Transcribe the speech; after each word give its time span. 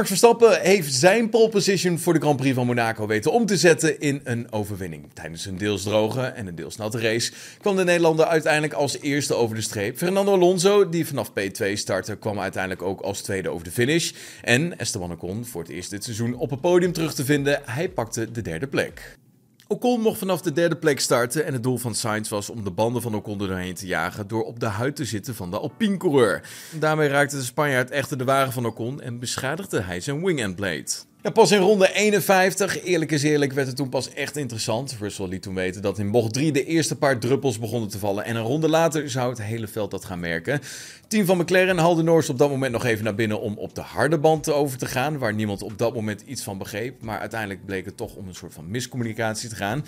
Max 0.00 0.12
Verstappen 0.12 0.60
heeft 0.60 0.94
zijn 0.94 1.28
pole 1.28 1.48
position 1.48 1.98
voor 1.98 2.12
de 2.12 2.20
Grand 2.20 2.36
Prix 2.36 2.54
van 2.54 2.66
Monaco 2.66 3.06
weten 3.06 3.32
om 3.32 3.46
te 3.46 3.56
zetten 3.56 4.00
in 4.00 4.20
een 4.24 4.52
overwinning. 4.52 5.04
Tijdens 5.12 5.46
een 5.46 5.58
deels 5.58 5.82
droge 5.82 6.20
en 6.20 6.46
een 6.46 6.54
deels 6.54 6.76
natte 6.76 7.00
race 7.00 7.32
kwam 7.60 7.76
de 7.76 7.84
Nederlander 7.84 8.26
uiteindelijk 8.26 8.72
als 8.72 9.00
eerste 9.00 9.34
over 9.34 9.56
de 9.56 9.62
streep. 9.62 9.96
Fernando 9.96 10.32
Alonso, 10.32 10.88
die 10.88 11.06
vanaf 11.06 11.30
P2 11.30 11.72
startte, 11.72 12.16
kwam 12.16 12.40
uiteindelijk 12.40 12.82
ook 12.82 13.00
als 13.00 13.20
tweede 13.20 13.48
over 13.48 13.64
de 13.64 13.70
finish. 13.70 14.12
En 14.42 14.78
Esteban 14.78 15.12
Ocon, 15.12 15.46
voor 15.46 15.62
het 15.62 15.70
eerst 15.70 15.90
dit 15.90 16.04
seizoen 16.04 16.34
op 16.34 16.50
het 16.50 16.60
podium 16.60 16.92
terug 16.92 17.14
te 17.14 17.24
vinden, 17.24 17.62
hij 17.64 17.88
pakte 17.88 18.30
de 18.30 18.42
derde 18.42 18.66
plek. 18.66 19.18
Ocon 19.72 20.00
mocht 20.00 20.18
vanaf 20.18 20.40
de 20.40 20.52
derde 20.52 20.76
plek 20.76 21.00
starten 21.00 21.44
en 21.44 21.52
het 21.52 21.62
doel 21.62 21.78
van 21.78 21.94
Sainz 21.94 22.28
was 22.28 22.50
om 22.50 22.64
de 22.64 22.70
banden 22.70 23.02
van 23.02 23.14
Ocon 23.14 23.38
doorheen 23.38 23.74
te 23.74 23.86
jagen 23.86 24.28
door 24.28 24.42
op 24.42 24.60
de 24.60 24.66
huid 24.66 24.96
te 24.96 25.04
zitten 25.04 25.34
van 25.34 25.50
de 25.50 25.58
Alpine-coureur. 25.58 26.48
Daarmee 26.70 27.08
raakte 27.08 27.36
de 27.36 27.42
Spanjaard 27.42 27.90
echter 27.90 28.18
de 28.18 28.24
wagen 28.24 28.52
van 28.52 28.66
Ocon 28.66 29.00
en 29.00 29.18
beschadigde 29.18 29.80
hij 29.80 30.00
zijn 30.00 30.24
wing-end 30.24 30.56
blade. 30.56 30.90
Ja, 31.22 31.30
pas 31.30 31.50
in 31.50 31.60
ronde 31.60 31.92
51, 31.92 32.84
eerlijk 32.84 33.10
is 33.10 33.22
eerlijk, 33.22 33.52
werd 33.52 33.66
het 33.66 33.76
toen 33.76 33.88
pas 33.88 34.12
echt 34.12 34.36
interessant. 34.36 34.96
Russell 35.00 35.26
liet 35.26 35.42
toen 35.42 35.54
weten 35.54 35.82
dat 35.82 35.98
in 35.98 36.10
bocht 36.10 36.32
3 36.32 36.52
de 36.52 36.64
eerste 36.64 36.96
paar 36.96 37.18
druppels 37.18 37.58
begonnen 37.58 37.88
te 37.88 37.98
vallen. 37.98 38.24
En 38.24 38.36
een 38.36 38.42
ronde 38.42 38.68
later 38.68 39.10
zou 39.10 39.30
het 39.30 39.42
hele 39.42 39.66
veld 39.66 39.90
dat 39.90 40.04
gaan 40.04 40.20
merken. 40.20 40.60
Team 41.08 41.26
van 41.26 41.38
McLaren 41.38 41.78
haalde 41.78 42.02
Norris 42.02 42.28
op 42.28 42.38
dat 42.38 42.50
moment 42.50 42.72
nog 42.72 42.84
even 42.84 43.04
naar 43.04 43.14
binnen 43.14 43.40
om 43.40 43.58
op 43.58 43.74
de 43.74 43.80
harde 43.80 44.18
band 44.18 44.52
over 44.52 44.78
te 44.78 44.86
gaan. 44.86 45.18
Waar 45.18 45.34
niemand 45.34 45.62
op 45.62 45.78
dat 45.78 45.94
moment 45.94 46.22
iets 46.26 46.42
van 46.42 46.58
begreep. 46.58 47.02
Maar 47.02 47.18
uiteindelijk 47.18 47.64
bleek 47.64 47.84
het 47.84 47.96
toch 47.96 48.14
om 48.14 48.28
een 48.28 48.34
soort 48.34 48.54
van 48.54 48.70
miscommunicatie 48.70 49.48
te 49.48 49.54
gaan. 49.54 49.78
Een 49.78 49.84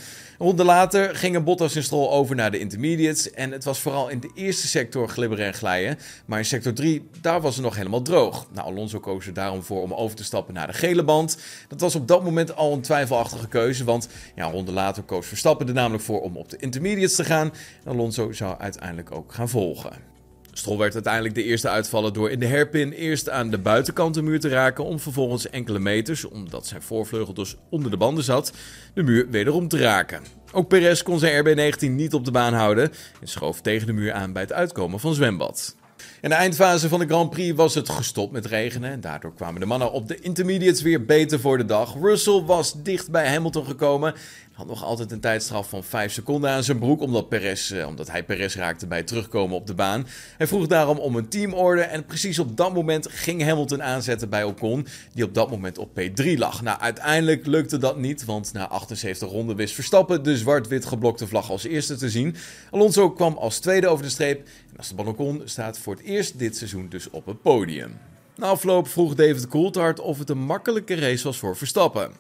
ronde 0.47 0.65
later 0.65 1.17
gingen 1.17 1.45
Bottas 1.45 1.75
en 1.75 1.83
Stroll 1.83 2.09
over 2.09 2.37
naar 2.37 2.51
de 2.51 2.59
intermediates. 2.59 3.31
En 3.31 3.53
het 3.53 3.65
was 3.65 3.79
vooral 3.79 4.09
in 4.09 4.21
de 4.21 4.31
eerste 4.35 4.67
sector 4.67 5.09
glibberen 5.09 5.47
en 5.47 5.55
glijden. 5.55 5.99
Maar 6.27 6.39
in 6.39 6.45
sector 6.45 6.73
3, 6.73 7.09
daar 7.21 7.41
was 7.41 7.55
het 7.55 7.65
nog 7.65 7.77
helemaal 7.77 8.03
droog. 8.03 8.47
Nou, 8.53 8.67
Alonso 8.67 9.01
koos 9.01 9.27
er 9.27 9.35
daarom 9.35 9.63
voor 9.63 9.83
om 9.83 9.95
over 9.95 10.17
te 10.17 10.25
stappen 10.25 10.55
naar 10.55 10.67
de 10.67 10.73
gele 10.73 11.05
band. 11.05 11.22
Dat 11.69 11.81
was 11.81 11.95
op 11.95 12.09
dat 12.09 12.25
moment 12.25 12.57
al 12.57 12.73
een 12.73 12.81
twijfelachtige 12.81 13.49
keuze, 13.49 13.85
want 13.85 14.09
ja, 14.35 14.47
een 14.47 14.53
ronde 14.53 14.73
later 14.73 15.03
koos 15.03 15.27
Verstappen 15.27 15.69
er 15.69 15.75
namelijk 15.75 16.05
voor 16.05 16.21
om 16.21 16.37
op 16.37 16.49
de 16.49 16.57
intermediates 16.57 17.17
te 17.17 17.25
gaan. 17.25 17.53
En 17.85 17.91
Alonso 17.91 18.33
zou 18.33 18.59
uiteindelijk 18.59 19.13
ook 19.13 19.33
gaan 19.33 19.49
volgen. 19.49 20.11
Stroll 20.55 20.79
werd 20.79 20.95
uiteindelijk 20.95 21.35
de 21.35 21.43
eerste 21.43 21.69
uitvallen 21.69 22.13
door 22.13 22.31
in 22.31 22.39
de 22.39 22.49
hairpin 22.49 22.93
eerst 22.93 23.29
aan 23.29 23.51
de 23.51 23.59
buitenkant 23.59 24.15
de 24.15 24.23
muur 24.23 24.41
te 24.41 24.49
raken 24.49 24.85
om 24.85 25.01
vervolgens 25.01 25.51
enkele 25.51 25.79
meters, 25.79 26.25
omdat 26.25 26.67
zijn 26.67 26.83
voorvleugel 26.83 27.35
dus 27.35 27.57
onder 27.71 27.91
de 27.91 27.97
banden 27.97 28.25
zat, 28.25 28.53
de 28.95 29.03
muur 29.03 29.31
wederom 29.31 29.69
te 29.69 29.79
raken. 29.79 30.23
Ook 30.53 30.69
Perez 30.69 31.03
kon 31.03 31.19
zijn 31.19 31.47
RB19 31.47 31.91
niet 31.91 32.15
op 32.15 32.25
de 32.25 32.31
baan 32.31 32.55
houden 32.55 32.93
en 33.21 33.29
schoof 33.29 33.61
tegen 33.61 33.87
de 33.87 33.93
muur 33.93 34.13
aan 34.13 34.33
bij 34.33 34.43
het 34.43 34.53
uitkomen 34.53 35.01
van 35.01 35.15
zwembad. 35.15 35.77
In 36.21 36.29
de 36.29 36.35
eindfase 36.35 36.89
van 36.89 36.99
de 36.99 37.07
Grand 37.07 37.31
Prix 37.31 37.57
was 37.57 37.75
het 37.75 37.89
gestopt 37.89 38.33
met 38.33 38.47
regenen. 38.47 38.91
En 38.91 39.01
daardoor 39.01 39.35
kwamen 39.35 39.61
de 39.61 39.67
mannen 39.67 39.93
op 39.93 40.09
de 40.09 40.21
intermediates 40.21 40.83
weer 40.83 41.05
beter 41.05 41.41
voor 41.41 41.59
de 41.59 41.65
dag. 41.65 41.95
Russell 42.01 42.43
was 42.43 42.83
dicht 42.83 43.11
bij 43.11 43.29
Hamilton 43.29 43.65
gekomen 43.65 44.15
had 44.53 44.67
nog 44.67 44.85
altijd 44.85 45.13
een 45.13 45.21
tijdstraf 45.21 45.69
van 45.69 45.85
5 45.85 46.13
seconden 46.13 46.51
aan 46.51 46.65
zijn 46.65 46.79
broek, 46.79 47.01
omdat, 47.01 47.29
Perez, 47.29 47.71
eh, 47.71 47.87
omdat 47.87 48.11
hij 48.11 48.25
Perez 48.25 48.57
raakte 48.57 48.87
bij 48.87 49.03
terugkomen 49.03 49.57
op 49.57 49.67
de 49.67 49.75
baan. 49.75 50.07
Hij 50.37 50.47
vroeg 50.47 50.67
daarom 50.67 50.99
om 50.99 51.17
een 51.17 51.29
teamorde 51.29 51.81
en 51.81 52.05
precies 52.05 52.39
op 52.39 52.57
dat 52.57 52.75
moment 52.75 53.09
ging 53.11 53.43
Hamilton 53.43 53.83
aanzetten 53.83 54.29
bij 54.29 54.45
Ocon, 54.45 54.87
die 55.15 55.25
op 55.25 55.35
dat 55.35 55.51
moment 55.51 55.79
op 55.79 56.01
P3 56.01 56.39
lag. 56.39 56.63
Nou, 56.63 56.81
uiteindelijk 56.81 57.47
lukte 57.47 57.79
dat 57.79 57.99
niet, 57.99 58.25
want 58.25 58.53
na 58.53 58.69
78 58.69 59.31
ronden 59.31 59.57
wist 59.57 59.75
Verstappen 59.75 60.23
de 60.23 60.37
zwart-wit 60.37 60.85
geblokte 60.85 61.27
vlag 61.27 61.51
als 61.51 61.65
eerste 61.65 61.97
te 61.97 62.11
zien. 62.11 62.37
Alonso 62.71 63.11
kwam 63.11 63.37
als 63.37 63.59
tweede 63.59 63.89
over 63.89 64.05
de 64.05 64.11
streep 64.11 64.49
en 64.73 64.79
Esteban 64.79 65.07
Ocon 65.07 65.43
staat 65.45 65.79
voor 65.79 65.92
het 65.93 66.03
eerst 66.03 66.39
dit 66.39 66.57
seizoen 66.57 66.89
dus 66.89 67.11
op 67.11 67.27
het 67.27 67.43
podium. 67.43 67.99
Na 68.37 68.47
afloop 68.47 68.89
vroeg 68.89 69.15
David 69.15 69.49
Coulthard 69.49 70.01
of 70.01 70.19
het 70.19 70.31
een 70.31 70.39
makkelijke 70.39 70.95
race 70.95 71.25
was 71.25 71.39
voor 71.39 71.57
Verstappen. 71.57 72.13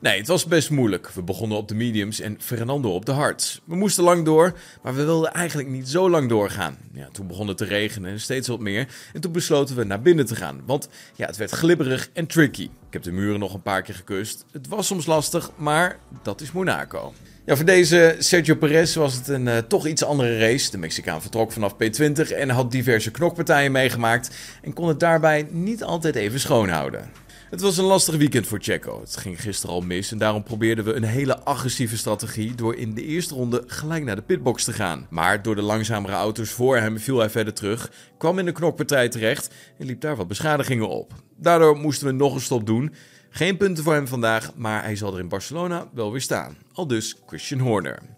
Nee, 0.00 0.18
het 0.18 0.26
was 0.26 0.46
best 0.46 0.70
moeilijk. 0.70 1.10
We 1.10 1.22
begonnen 1.22 1.58
op 1.58 1.68
de 1.68 1.74
mediums 1.74 2.20
en 2.20 2.36
Fernando 2.40 2.94
op 2.94 3.06
de 3.06 3.12
hards. 3.12 3.60
We 3.64 3.76
moesten 3.76 4.04
lang 4.04 4.24
door, 4.24 4.58
maar 4.82 4.94
we 4.94 5.04
wilden 5.04 5.32
eigenlijk 5.32 5.68
niet 5.68 5.88
zo 5.88 6.10
lang 6.10 6.28
doorgaan. 6.28 6.76
Ja, 6.92 7.08
toen 7.12 7.26
begon 7.26 7.48
het 7.48 7.56
te 7.56 7.64
regenen 7.64 8.10
en 8.10 8.20
steeds 8.20 8.48
wat 8.48 8.60
meer. 8.60 8.88
En 9.12 9.20
toen 9.20 9.32
besloten 9.32 9.76
we 9.76 9.84
naar 9.84 10.02
binnen 10.02 10.26
te 10.26 10.36
gaan, 10.36 10.62
want 10.66 10.88
ja, 11.14 11.26
het 11.26 11.36
werd 11.36 11.50
glibberig 11.50 12.10
en 12.12 12.26
tricky. 12.26 12.68
Heb 12.96 13.04
de 13.04 13.12
muren 13.12 13.40
nog 13.40 13.54
een 13.54 13.62
paar 13.62 13.82
keer 13.82 13.94
gekust. 13.94 14.44
Het 14.52 14.68
was 14.68 14.86
soms 14.86 15.06
lastig, 15.06 15.50
maar 15.56 15.98
dat 16.22 16.40
is 16.40 16.52
Monaco. 16.52 17.12
Ja, 17.44 17.56
voor 17.56 17.64
deze 17.64 18.16
Sergio 18.18 18.54
Perez 18.54 18.94
was 18.94 19.14
het 19.14 19.28
een 19.28 19.46
uh, 19.46 19.56
toch 19.58 19.86
iets 19.86 20.04
andere 20.04 20.38
race. 20.38 20.70
De 20.70 20.78
Mexicaan 20.78 21.20
vertrok 21.22 21.52
vanaf 21.52 21.74
P20 21.74 22.36
en 22.36 22.48
had 22.48 22.70
diverse 22.70 23.10
knokpartijen 23.10 23.72
meegemaakt 23.72 24.36
en 24.62 24.72
kon 24.72 24.88
het 24.88 25.00
daarbij 25.00 25.48
niet 25.50 25.84
altijd 25.84 26.14
even 26.14 26.40
schoonhouden. 26.40 27.10
Het 27.50 27.60
was 27.60 27.78
een 27.78 27.84
lastig 27.84 28.16
weekend 28.16 28.46
voor 28.46 28.58
Checo. 28.62 29.00
Het 29.00 29.16
ging 29.16 29.40
gisteren 29.40 29.74
al 29.74 29.80
mis 29.80 30.12
en 30.12 30.18
daarom 30.18 30.42
probeerden 30.42 30.84
we 30.84 30.94
een 30.94 31.04
hele 31.04 31.40
agressieve 31.40 31.96
strategie 31.96 32.54
door 32.54 32.74
in 32.74 32.94
de 32.94 33.04
eerste 33.04 33.34
ronde 33.34 33.62
gelijk 33.66 34.04
naar 34.04 34.16
de 34.16 34.22
pitbox 34.22 34.64
te 34.64 34.72
gaan. 34.72 35.06
Maar 35.10 35.42
door 35.42 35.54
de 35.54 35.62
langzamere 35.62 36.14
auto's 36.14 36.50
voor 36.50 36.76
hem 36.76 36.98
viel 36.98 37.18
hij 37.18 37.30
verder 37.30 37.54
terug, 37.54 37.90
kwam 38.18 38.38
in 38.38 38.44
de 38.44 38.52
knokpartij 38.52 39.08
terecht 39.08 39.54
en 39.78 39.86
liep 39.86 40.00
daar 40.00 40.16
wat 40.16 40.28
beschadigingen 40.28 40.88
op. 40.88 41.12
Daardoor 41.36 41.76
moesten 41.76 42.06
we 42.06 42.12
nog 42.12 42.34
een 42.34 42.40
stop 42.40 42.66
doen. 42.66 42.94
Geen 43.30 43.56
punten 43.56 43.84
voor 43.84 43.94
hem 43.94 44.08
vandaag, 44.08 44.54
maar 44.54 44.82
hij 44.82 44.96
zal 44.96 45.12
er 45.12 45.20
in 45.20 45.28
Barcelona 45.28 45.88
wel 45.92 46.12
weer 46.12 46.20
staan. 46.20 46.56
Al 46.72 46.86
dus 46.86 47.16
Christian 47.26 47.60
Horner. 47.60 48.15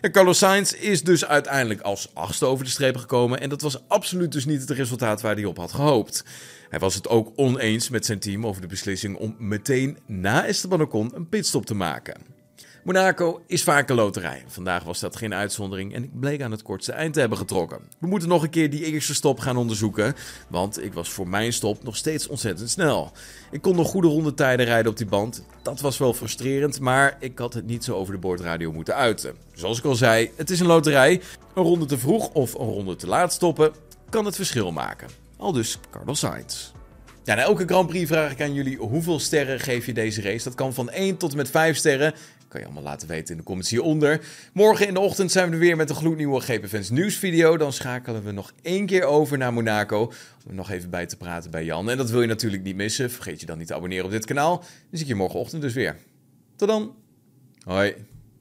Carlos 0.00 0.38
Sainz 0.38 0.72
is 0.72 1.02
dus 1.02 1.24
uiteindelijk 1.24 1.80
als 1.80 2.10
achtste 2.14 2.46
over 2.46 2.64
de 2.64 2.70
streep 2.70 2.96
gekomen. 2.96 3.40
En 3.40 3.48
dat 3.48 3.60
was 3.62 3.88
absoluut 3.88 4.32
dus 4.32 4.44
niet 4.44 4.60
het 4.60 4.70
resultaat 4.70 5.20
waar 5.20 5.34
hij 5.34 5.44
op 5.44 5.56
had 5.56 5.72
gehoopt. 5.72 6.24
Hij 6.68 6.78
was 6.78 6.94
het 6.94 7.08
ook 7.08 7.32
oneens 7.36 7.88
met 7.88 8.06
zijn 8.06 8.18
team 8.18 8.46
over 8.46 8.60
de 8.60 8.66
beslissing 8.66 9.16
om 9.16 9.36
meteen 9.38 9.98
na 10.06 10.46
Esteban 10.46 10.80
Ocon 10.80 11.12
een 11.14 11.28
pitstop 11.28 11.66
te 11.66 11.74
maken. 11.74 12.31
Monaco 12.82 13.42
is 13.46 13.62
vaak 13.62 13.88
een 13.88 13.96
loterij. 13.96 14.44
Vandaag 14.46 14.84
was 14.84 15.00
dat 15.00 15.16
geen 15.16 15.34
uitzondering 15.34 15.94
en 15.94 16.04
ik 16.04 16.20
bleek 16.20 16.42
aan 16.42 16.50
het 16.50 16.62
kortste 16.62 16.92
eind 16.92 17.14
te 17.14 17.20
hebben 17.20 17.38
getrokken. 17.38 17.80
We 17.98 18.06
moeten 18.06 18.28
nog 18.28 18.42
een 18.42 18.50
keer 18.50 18.70
die 18.70 18.84
eerste 18.84 19.14
stop 19.14 19.40
gaan 19.40 19.56
onderzoeken, 19.56 20.14
want 20.48 20.84
ik 20.84 20.92
was 20.92 21.08
voor 21.08 21.28
mijn 21.28 21.52
stop 21.52 21.82
nog 21.82 21.96
steeds 21.96 22.28
ontzettend 22.28 22.70
snel. 22.70 23.12
Ik 23.50 23.62
kon 23.62 23.76
nog 23.76 23.88
goede 23.88 24.08
rondetijden 24.08 24.66
rijden 24.66 24.90
op 24.90 24.96
die 24.96 25.06
band. 25.06 25.44
Dat 25.62 25.80
was 25.80 25.98
wel 25.98 26.14
frustrerend, 26.14 26.80
maar 26.80 27.16
ik 27.20 27.38
had 27.38 27.54
het 27.54 27.66
niet 27.66 27.84
zo 27.84 27.94
over 27.94 28.12
de 28.12 28.20
boordradio 28.20 28.72
moeten 28.72 28.94
uiten. 28.94 29.34
Zoals 29.54 29.78
ik 29.78 29.84
al 29.84 29.94
zei, 29.94 30.30
het 30.36 30.50
is 30.50 30.60
een 30.60 30.66
loterij. 30.66 31.20
Een 31.54 31.62
ronde 31.62 31.86
te 31.86 31.98
vroeg 31.98 32.30
of 32.32 32.54
een 32.54 32.66
ronde 32.66 32.96
te 32.96 33.06
laat 33.06 33.32
stoppen 33.32 33.72
kan 34.08 34.24
het 34.24 34.36
verschil 34.36 34.72
maken. 34.72 35.08
Al 35.36 35.52
dus 35.52 35.78
Carlos 35.90 36.18
Sainz. 36.18 36.70
Ja, 37.24 37.34
na 37.34 37.42
elke 37.42 37.64
Grand 37.66 37.88
Prix 37.88 38.08
vraag 38.08 38.30
ik 38.30 38.42
aan 38.42 38.54
jullie 38.54 38.76
hoeveel 38.76 39.18
sterren 39.18 39.60
geef 39.60 39.86
je 39.86 39.92
deze 39.92 40.22
race. 40.22 40.44
Dat 40.44 40.54
kan 40.54 40.74
van 40.74 40.90
1 40.90 41.16
tot 41.16 41.30
en 41.30 41.36
met 41.36 41.50
5 41.50 41.76
sterren. 41.76 42.14
Kan 42.52 42.60
je 42.60 42.66
allemaal 42.66 42.90
laten 42.90 43.08
weten 43.08 43.30
in 43.30 43.36
de 43.36 43.46
comments 43.46 43.70
hieronder. 43.70 44.20
Morgen 44.52 44.86
in 44.86 44.94
de 44.94 45.00
ochtend 45.00 45.32
zijn 45.32 45.48
we 45.48 45.54
er 45.54 45.60
weer 45.60 45.76
met 45.76 45.90
een 45.90 45.96
gloednieuwe 45.96 46.40
GP 46.40 46.66
Fans 46.66 46.90
nieuwsvideo. 46.90 47.56
Dan 47.56 47.72
schakelen 47.72 48.24
we 48.24 48.32
nog 48.32 48.52
één 48.62 48.86
keer 48.86 49.04
over 49.04 49.38
naar 49.38 49.52
Monaco. 49.52 50.12
Om 50.48 50.54
nog 50.54 50.70
even 50.70 50.90
bij 50.90 51.06
te 51.06 51.16
praten 51.16 51.50
bij 51.50 51.64
Jan. 51.64 51.90
En 51.90 51.96
dat 51.96 52.10
wil 52.10 52.20
je 52.20 52.26
natuurlijk 52.26 52.62
niet 52.62 52.76
missen. 52.76 53.10
Vergeet 53.10 53.40
je 53.40 53.46
dan 53.46 53.58
niet 53.58 53.66
te 53.66 53.74
abonneren 53.74 54.04
op 54.04 54.10
dit 54.10 54.24
kanaal. 54.24 54.58
Dan 54.58 54.66
zie 54.90 55.00
ik 55.00 55.06
je 55.06 55.14
morgenochtend 55.14 55.62
dus 55.62 55.74
weer. 55.74 55.96
Tot 56.56 56.68
dan. 56.68 56.94
Hoi. 57.64 57.94